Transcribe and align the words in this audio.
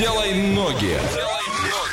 делай 0.00 0.32
ноги. 0.32 0.98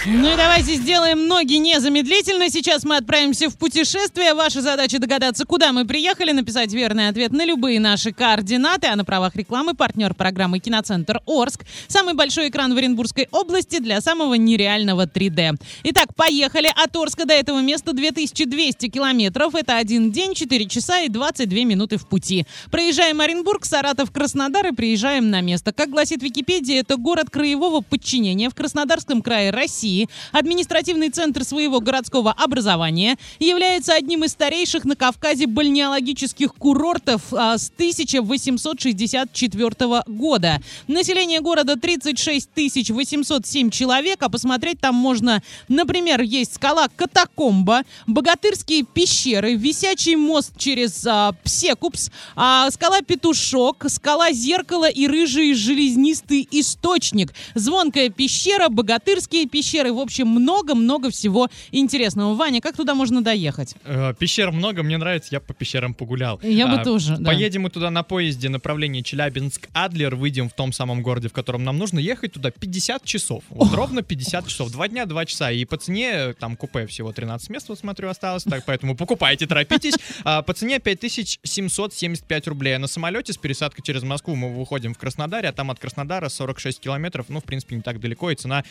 Ну 0.05 0.33
и 0.33 0.37
давайте 0.37 0.75
сделаем 0.75 1.27
ноги 1.27 1.55
незамедлительно. 1.55 2.49
Сейчас 2.49 2.83
мы 2.83 2.97
отправимся 2.97 3.49
в 3.49 3.57
путешествие. 3.57 4.33
Ваша 4.33 4.61
задача 4.61 4.99
догадаться, 4.99 5.45
куда 5.45 5.71
мы 5.71 5.85
приехали, 5.85 6.31
написать 6.31 6.73
верный 6.73 7.09
ответ 7.09 7.31
на 7.31 7.45
любые 7.45 7.79
наши 7.79 8.11
координаты. 8.11 8.87
А 8.87 8.95
на 8.95 9.05
правах 9.05 9.35
рекламы 9.35 9.73
партнер 9.73 10.13
программы 10.13 10.59
«Киноцентр 10.59 11.21
Орск». 11.27 11.65
Самый 11.87 12.13
большой 12.13 12.49
экран 12.49 12.73
в 12.73 12.77
Оренбургской 12.77 13.27
области 13.31 13.79
для 13.79 14.01
самого 14.01 14.35
нереального 14.35 15.05
3D. 15.05 15.59
Итак, 15.83 16.15
поехали. 16.15 16.71
От 16.75 16.95
Орска 16.95 17.25
до 17.25 17.33
этого 17.33 17.61
места 17.61 17.93
2200 17.93 18.87
километров. 18.89 19.55
Это 19.55 19.77
один 19.77 20.11
день, 20.11 20.33
4 20.33 20.67
часа 20.67 21.01
и 21.01 21.09
22 21.09 21.65
минуты 21.65 21.97
в 21.97 22.07
пути. 22.07 22.45
Проезжаем 22.71 23.21
Оренбург, 23.21 23.65
Саратов, 23.65 24.11
Краснодар 24.11 24.67
и 24.67 24.71
приезжаем 24.71 25.29
на 25.29 25.41
место. 25.41 25.73
Как 25.73 25.89
гласит 25.89 26.23
Википедия, 26.23 26.79
это 26.79 26.97
город 26.97 27.29
краевого 27.29 27.81
подчинения 27.81 28.49
в 28.49 28.55
Краснодарском 28.55 29.21
крае 29.21 29.51
России 29.51 29.66
России, 29.67 30.07
административный 30.31 31.09
центр 31.09 31.43
своего 31.43 31.81
городского 31.81 32.31
образования, 32.31 33.17
является 33.37 33.93
одним 33.93 34.23
из 34.23 34.31
старейших 34.31 34.85
на 34.85 34.95
Кавказе 34.95 35.45
бальнеологических 35.45 36.53
курортов 36.53 37.33
а, 37.33 37.57
с 37.57 37.69
1864 37.69 40.03
года. 40.07 40.61
Население 40.87 41.41
города 41.41 41.75
36 41.75 42.47
807 42.91 43.71
человек, 43.71 44.23
а 44.23 44.29
посмотреть 44.29 44.79
там 44.79 44.95
можно, 44.95 45.43
например, 45.67 46.21
есть 46.21 46.55
скала 46.55 46.87
Катакомба, 46.95 47.81
богатырские 48.07 48.83
пещеры, 48.83 49.55
висячий 49.55 50.15
мост 50.15 50.53
через 50.57 51.05
а, 51.05 51.33
Псекупс, 51.43 52.09
а, 52.37 52.71
скала 52.71 53.01
Петушок, 53.01 53.83
скала 53.89 54.31
Зеркало 54.31 54.89
и 54.89 55.07
рыжий 55.07 55.53
железнистый 55.53 56.47
источник, 56.51 57.33
звонкая 57.53 58.07
пещера, 58.09 58.69
богатырские 58.69 59.45
пещеры, 59.45 59.56
пещеры. 59.57 59.91
В 59.91 59.97
общем, 59.99 60.27
много-много 60.27 61.09
всего 61.09 61.49
интересного. 61.71 62.35
Ваня, 62.35 62.61
как 62.61 62.75
туда 62.75 62.93
можно 62.93 63.23
доехать? 63.23 63.73
Э, 63.85 64.13
пещер 64.17 64.51
много, 64.51 64.83
мне 64.83 64.97
нравится, 64.97 65.29
я 65.31 65.39
по 65.39 65.51
пещерам 65.55 65.95
погулял. 65.95 66.39
Я 66.43 66.67
бы 66.67 66.73
А, 66.81 66.83
тоже, 66.83 67.17
да. 67.17 67.31
Поедем 67.31 67.63
мы 67.63 67.71
туда 67.71 67.89
на 67.89 68.03
поезде 68.03 68.49
направление 68.49 69.01
Челябинск-Адлер, 69.01 70.15
выйдем 70.15 70.49
в 70.49 70.53
том 70.53 70.71
самом 70.71 71.01
городе, 71.01 71.27
в 71.29 71.33
котором 71.33 71.63
нам 71.63 71.79
нужно 71.79 71.97
ехать 71.97 72.33
туда 72.33 72.51
50 72.51 73.03
часов. 73.03 73.43
Вот 73.49 73.73
ровно 73.73 74.03
50 74.03 74.47
часов. 74.47 74.71
Два 74.71 74.87
дня, 74.87 75.07
два 75.07 75.25
часа. 75.25 75.51
И 75.51 75.65
по 75.65 75.77
цене, 75.77 76.35
там 76.39 76.55
купе 76.55 76.85
всего 76.85 77.11
13 77.11 77.49
мест, 77.49 77.67
вот 77.69 77.79
смотрю, 77.79 78.09
осталось, 78.09 78.43
так, 78.43 78.63
поэтому 78.65 78.95
покупайте, 78.95 79.47
торопитесь. 79.47 79.95
А, 80.23 80.43
по 80.43 80.53
цене 80.53 80.79
5775 80.79 82.47
рублей. 82.47 82.75
А 82.75 82.79
на 82.79 82.87
самолете 82.87 83.33
с 83.33 83.37
пересадкой 83.37 83.83
через 83.83 84.03
Москву 84.03 84.35
мы 84.35 84.53
выходим 84.53 84.93
в 84.93 84.99
Краснодаре, 84.99 85.49
а 85.49 85.51
там 85.51 85.71
от 85.71 85.79
Краснодара 85.79 86.29
46 86.29 86.79
километров, 86.79 87.25
ну, 87.29 87.39
в 87.39 87.43
принципе, 87.43 87.75
не 87.75 87.81
так 87.81 87.99
далеко, 87.99 88.29
и 88.31 88.35
цена 88.35 88.63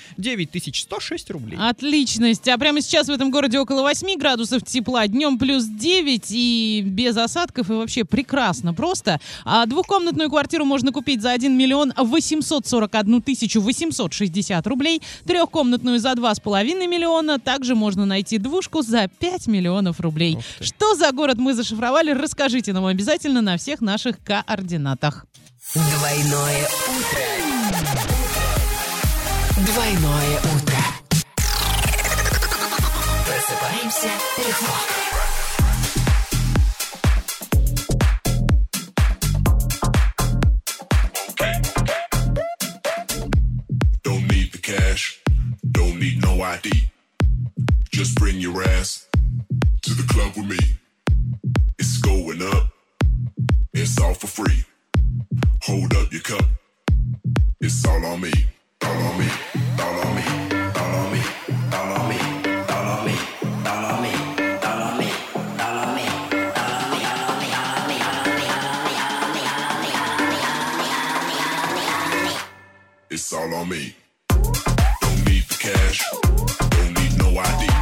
9106 0.76 1.30
рублей. 1.30 1.58
Отличность. 1.58 2.46
А 2.48 2.58
прямо 2.58 2.80
сейчас 2.80 3.08
в 3.08 3.10
этом 3.10 3.30
городе 3.30 3.58
около 3.58 3.82
8 3.82 4.18
градусов 4.18 4.62
тепла, 4.62 5.06
днем 5.06 5.38
плюс 5.38 5.64
9 5.64 6.26
и 6.30 6.82
без 6.84 7.16
осадков, 7.16 7.70
и 7.70 7.72
вообще 7.72 8.04
прекрасно 8.04 8.74
просто. 8.74 9.20
А 9.44 9.64
двухкомнатную 9.66 10.28
квартиру 10.28 10.64
можно 10.64 10.92
купить 10.92 11.22
за 11.22 11.32
1 11.32 11.56
миллион 11.56 11.92
841 11.96 13.22
тысячу 13.22 13.60
860 13.60 14.66
рублей, 14.66 15.02
трехкомнатную 15.24 15.98
за 15.98 16.12
2,5 16.12 16.86
миллиона, 16.86 17.38
также 17.38 17.74
можно 17.74 18.04
найти 18.04 18.38
двушку 18.38 18.82
за 18.82 19.08
5 19.08 19.46
миллионов 19.46 20.00
рублей. 20.00 20.38
Что 20.60 20.94
за 20.94 21.12
город 21.12 21.38
мы 21.38 21.54
зашифровали, 21.54 22.10
расскажите 22.10 22.72
нам 22.72 22.86
обязательно 22.86 23.40
на 23.40 23.56
всех 23.56 23.80
наших 23.80 24.22
координатах. 24.22 25.26
Двойное 25.74 26.64
утро. 26.64 28.15
Двойное 29.65 30.39
утро. 30.39 30.81
Просыпаемся 33.25 34.11
легко. 34.37 34.73
Don't 44.03 44.27
need 44.27 44.51
the 44.51 44.59
cash, 44.61 45.21
don't 45.71 45.99
need 45.99 46.21
no 46.21 46.41
ID. 46.41 46.89
Just 47.91 48.15
bring 48.15 48.39
your 48.39 48.63
ass 48.63 49.07
to 49.83 49.93
the 49.93 50.03
club 50.13 50.33
with 50.35 50.47
me. 50.47 50.59
It's 51.77 51.97
going 51.99 52.41
up, 52.41 52.69
it's 53.73 53.99
all 53.99 54.13
for 54.13 54.27
free. 54.27 54.65
Hold 55.63 55.93
up 55.95 56.11
your 56.11 56.21
cup, 56.21 56.45
it's 57.59 57.85
all 57.85 58.03
on 58.05 58.21
me, 58.21 58.31
It's 73.16 73.32
all 73.32 73.54
on 73.54 73.70
me. 73.70 73.96
Don't 74.28 75.24
need 75.24 75.44
the 75.48 75.56
cash, 75.58 76.04
don't 76.68 76.92
need 77.00 77.16
no 77.16 77.40
ID. 77.40 77.75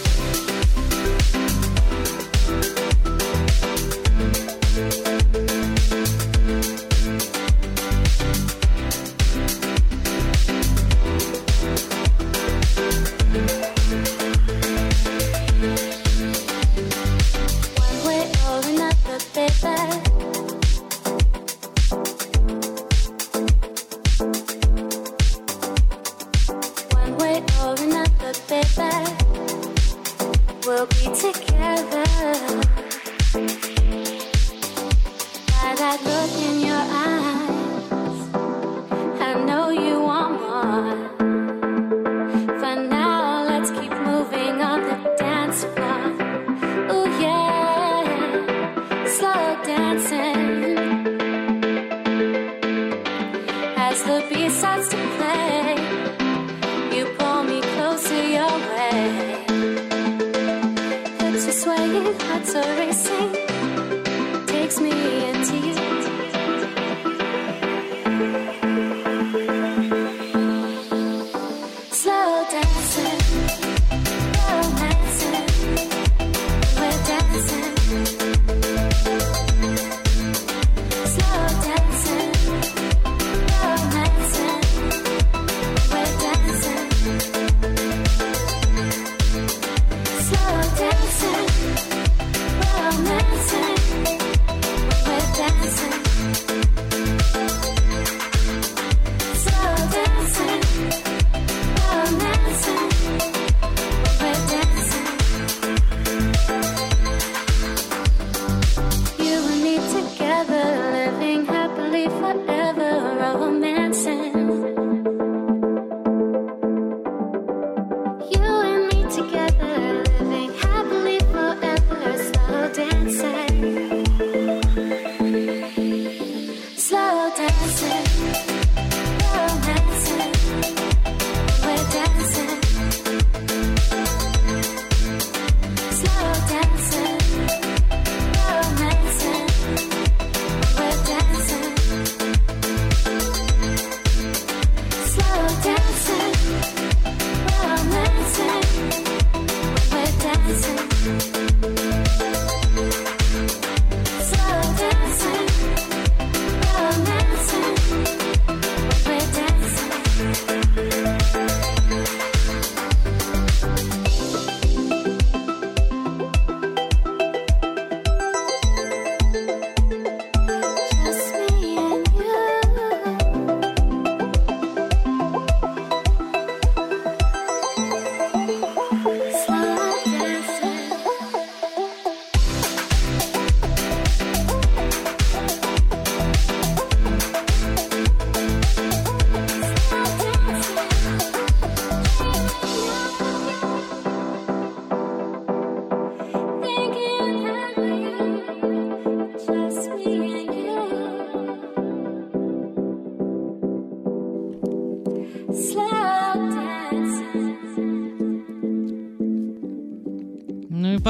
we'll 30.71 30.85
be 30.85 31.05
together. 31.27 32.05
By 35.59 35.71
that 35.81 35.97
look 36.09 36.33
in 36.47 36.55
your 36.69 36.85
eyes, 37.09 38.19
I 39.27 39.31
know 39.47 39.65
you 39.69 39.95
want 40.09 40.33
more. 40.45 40.93
For 42.59 42.75
now, 42.97 43.43
let's 43.49 43.69
keep 43.71 43.93
moving 44.09 44.61
on 44.69 44.79
the 44.89 44.97
dance 45.19 45.59
floor. 45.73 46.03
Oh, 46.93 47.05
yeah, 47.25 48.03
slow 49.17 49.43
dancing. 49.71 50.77
As 53.75 53.97
the 54.03 54.17
beat 54.29 54.51
starts 54.51 54.87
to 54.89 54.97
play. 55.17 55.80
Hearts 61.99 62.55
are 62.55 62.75
racing, 62.77 63.33
takes 64.47 64.79
me 64.79 64.91
into 65.29 65.57
you. 65.57 65.90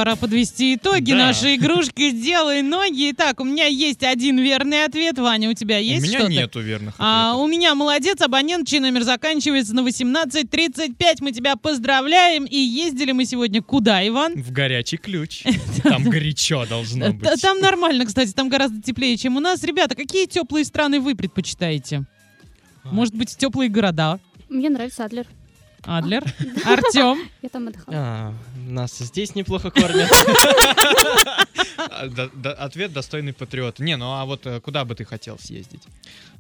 Пора 0.02 0.16
подвести 0.16 0.74
итоги 0.74 1.12
Да. 1.12 1.18
нашей 1.28 1.58
игрушки 1.58 2.10
«Сделай 2.10 2.64
ноги». 2.64 3.12
Итак, 3.12 3.40
у 3.40 3.44
меня 3.44 3.68
есть 3.68 4.02
один 4.02 4.40
верный 4.40 4.84
ответ. 4.84 5.20
Ваня, 5.20 5.52
у 5.52 5.54
тебя 5.54 5.78
есть 5.78 6.04
У 6.04 6.08
меня 6.08 6.18
что-то? 6.18 6.34
нету 6.34 6.60
верных 6.60 6.96
А, 6.98 7.30
ответов. 7.34 7.42
у 7.44 7.48
меня 7.48 7.76
молодец, 7.76 8.20
абонент, 8.20 8.68
чей 8.68 8.80
номер 8.80 9.04
заканчивается 9.04 9.76
на 9.76 9.84
1835. 9.84 11.22
Мы 11.22 11.32
тебя 11.34 11.56
поздравляем. 11.56 12.46
И 12.46 12.58
ездили 12.58 13.12
мы 13.12 13.26
сегодня 13.26 13.62
куда, 13.62 14.06
Иван? 14.08 14.42
В 14.42 14.52
горячий 14.52 14.98
ключ. 14.98 15.44
Там 15.84 16.04
горячо 16.06 16.66
должно 16.66 17.06
Т- 17.06 17.12
быть. 17.12 17.40
Там 17.40 17.60
нормально, 17.60 18.08
кстати, 18.08 18.32
там 18.32 18.50
гораздо 18.50 18.82
теплее, 18.82 19.16
чем 19.18 19.38
у 19.38 19.40
нас. 19.40 19.64
Ребята, 19.64 19.94
какие 19.94 20.26
теплые 20.26 20.66
страны 20.66 21.00
вы 21.00 21.14
предпочитаете? 21.14 22.06
Может 22.86 23.14
быть, 23.14 23.38
теплые 23.38 23.70
города? 23.70 24.20
Мне 24.50 24.72
нравится 24.72 25.06
Адлер. 25.06 25.28
Адлер? 25.84 26.24
Артем? 26.66 27.30
Я 27.42 27.50
там 27.50 27.68
отдыхала. 27.68 27.98
А, 27.98 28.34
нас 28.68 28.98
здесь 28.98 29.36
неплохо 29.36 29.72
кормят. 29.72 30.10
Ответ 32.60 32.94
достойный 32.94 33.34
патриот. 33.34 33.80
Не, 33.80 33.98
ну 33.98 34.12
а 34.12 34.26
вот 34.26 34.46
э, 34.46 34.60
куда 34.60 34.86
бы 34.86 34.96
ты 34.96 35.06
хотел 35.06 35.40
съездить? 35.40 35.82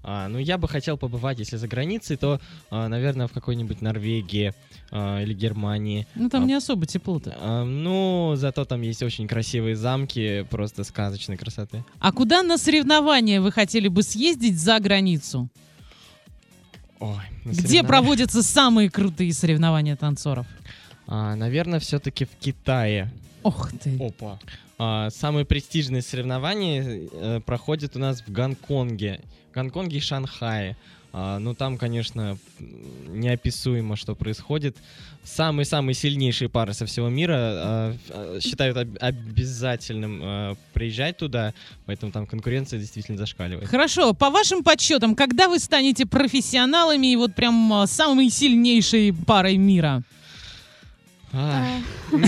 А, 0.04 0.28
ну, 0.28 0.40
я 0.40 0.58
бы 0.58 0.68
хотел 0.68 0.98
побывать, 0.98 1.40
если 1.40 1.58
за 1.58 1.68
границей, 1.68 2.18
то, 2.18 2.40
а, 2.70 2.88
наверное, 2.88 3.28
в 3.28 3.32
какой-нибудь 3.32 3.82
Норвегии 3.82 4.54
или 4.92 5.34
Германии. 5.34 6.06
Ну, 6.16 6.28
там 6.28 6.46
не 6.46 6.54
особо 6.54 6.86
тепло-то. 6.86 7.64
Ну, 7.64 8.34
зато 8.36 8.66
там 8.66 8.82
есть 8.82 9.02
очень 9.04 9.26
красивые 9.26 9.78
замки, 9.78 10.46
просто 10.50 10.84
сказочной 10.84 11.38
красоты. 11.38 11.86
А 12.00 12.12
куда 12.12 12.44
на 12.44 12.58
соревнования 12.58 13.40
вы 13.40 13.54
хотели 13.54 13.88
бы 13.88 14.04
съездить 14.04 14.60
за 14.60 14.80
границу? 14.80 15.48
Ой, 17.02 17.16
Где 17.46 17.84
проводятся 17.84 18.44
самые 18.44 18.92
крутые 18.92 19.34
соревнования 19.34 19.96
танцоров? 19.96 20.46
А, 21.08 21.36
наверное, 21.36 21.80
все-таки 21.80 22.26
в 22.26 22.30
Китае. 22.40 23.12
Ох 23.42 23.72
ты. 23.72 23.98
Опа. 24.00 24.40
А, 24.78 25.10
самые 25.10 25.46
престижные 25.46 26.04
соревнования 26.04 27.10
э, 27.12 27.40
проходят 27.44 27.96
у 27.96 28.00
нас 28.00 28.22
в 28.22 28.32
Гонконге. 28.32 29.20
В 29.50 29.56
Гонконге 29.56 29.98
и 29.98 30.00
Шанхае. 30.00 30.78
А, 31.14 31.40
ну, 31.40 31.54
там, 31.54 31.78
конечно, 31.78 32.38
неописуемо, 33.08 33.96
что 33.96 34.16
происходит. 34.16 34.78
Самые-самые 35.24 35.94
сильнейшие 35.94 36.50
пары 36.50 36.74
со 36.74 36.86
всего 36.86 37.10
мира 37.10 37.36
а, 37.38 37.96
а, 38.10 38.40
считают 38.40 38.78
об- 38.78 38.98
обязательным 39.00 40.58
приезжать 40.74 41.18
туда, 41.18 41.54
поэтому 41.86 42.12
там 42.12 42.26
конкуренция 42.26 42.80
действительно 42.80 43.18
зашкаливает. 43.18 43.68
Хорошо, 43.68 44.14
по 44.14 44.30
вашим 44.30 44.64
подсчетам, 44.64 45.16
когда 45.16 45.48
вы 45.48 45.60
станете 45.60 46.06
профессионалами 46.06 47.12
и 47.12 47.16
вот 47.16 47.36
прям 47.36 47.84
самой 47.88 48.30
сильнейшей 48.30 49.14
парой 49.14 49.58
мира? 49.58 50.04
Ну, 51.34 52.28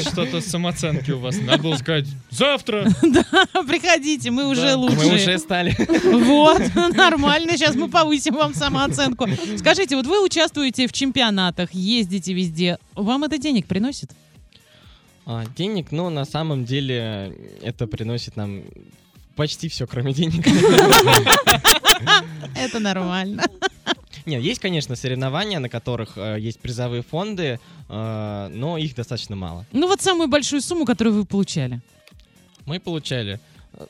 что-то 0.00 0.40
самооценки 0.40 1.10
у 1.10 1.18
вас. 1.18 1.38
Надо 1.38 1.62
было 1.62 1.76
сказать 1.76 2.06
«завтра». 2.30 2.84
Приходите, 3.66 4.30
мы 4.30 4.48
уже 4.48 4.62
Да, 4.72 4.76
лучшие. 4.76 5.10
мы 5.10 5.14
уже 5.14 5.38
стали. 5.38 5.74
Вот, 6.04 6.60
нормально, 6.94 7.56
сейчас 7.56 7.74
мы 7.74 7.88
повысим 7.88 8.34
вам 8.34 8.54
самооценку. 8.54 9.26
Скажите, 9.58 9.96
вот 9.96 10.06
вы 10.06 10.22
участвуете 10.22 10.86
в 10.86 10.92
чемпионатах, 10.92 11.72
ездите 11.72 12.34
везде, 12.34 12.78
вам 12.94 13.24
это 13.24 13.38
денег 13.38 13.66
приносит? 13.66 14.10
А, 15.26 15.44
денег, 15.56 15.90
но 15.90 16.10
на 16.10 16.26
самом 16.26 16.64
деле 16.66 17.32
это 17.62 17.86
приносит 17.86 18.36
нам 18.36 18.62
почти 19.36 19.68
все, 19.70 19.86
кроме 19.86 20.12
денег. 20.12 20.46
Это 22.54 22.78
нормально. 22.80 23.44
Нет, 24.26 24.42
есть, 24.42 24.60
конечно, 24.60 24.96
соревнования, 24.96 25.58
на 25.60 25.68
которых 25.68 26.12
э, 26.16 26.38
есть 26.40 26.58
призовые 26.60 27.02
фонды, 27.02 27.60
э, 27.88 28.50
но 28.54 28.78
их 28.78 28.94
достаточно 28.94 29.36
мало. 29.36 29.66
Ну 29.72 29.86
вот 29.86 30.00
самую 30.00 30.28
большую 30.28 30.62
сумму, 30.62 30.84
которую 30.86 31.14
вы 31.14 31.24
получали. 31.26 31.80
Мы 32.64 32.80
получали 32.80 33.38
э, 33.74 33.86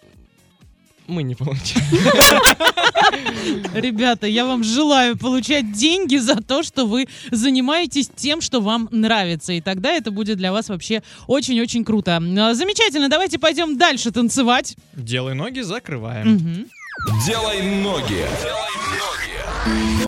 Мы 1.07 1.23
не 1.23 1.35
получаем. 1.37 1.87
Ребята, 3.75 4.27
я 4.27 4.45
вам 4.45 4.65
желаю 4.65 5.17
получать 5.17 5.73
деньги 5.73 6.17
за 6.17 6.37
то, 6.37 6.63
что 6.63 6.87
вы 6.87 7.07
занимаетесь 7.31 8.11
тем, 8.15 8.41
что 8.41 8.61
вам 8.61 8.89
нравится. 8.91 9.53
И 9.53 9.61
тогда 9.61 9.93
это 9.93 10.11
будет 10.11 10.39
для 10.39 10.51
вас 10.53 10.69
вообще 10.69 11.03
очень-очень 11.29 11.85
круто. 11.85 12.17
А, 12.17 12.55
Замечательно, 12.55 13.09
давайте 13.09 13.39
пойдем 13.39 13.79
дальше 13.79 14.11
танцевать. 14.11 14.77
Делай 14.95 15.35
ноги, 15.35 15.61
закрываем. 15.61 16.35
Мгм. 16.35 16.67
Делай 17.27 17.63
ноги. 17.83 18.25